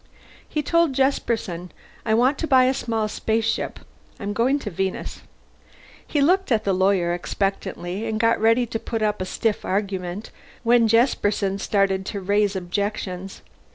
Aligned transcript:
He 0.49 0.63
told 0.63 0.93
Jesperson, 0.95 1.69
"I 2.07 2.15
want 2.15 2.39
to 2.39 2.47
buy 2.47 2.63
a 2.63 2.73
small 2.73 3.07
spaceship. 3.07 3.81
I'm 4.19 4.33
going 4.33 4.57
to 4.57 4.71
Venus." 4.71 5.21
He 6.07 6.21
looked 6.21 6.51
at 6.51 6.63
the 6.63 6.73
lawyer 6.73 7.13
expectantly 7.13 8.07
and 8.07 8.19
got 8.19 8.41
ready 8.41 8.65
to 8.65 8.79
put 8.79 9.03
up 9.03 9.21
a 9.21 9.25
stiff 9.25 9.63
argument 9.63 10.31
when 10.63 10.87
Jesperson 10.87 11.59
started 11.59 12.03
to 12.07 12.19
raise 12.19 12.55
objections. 12.55 13.43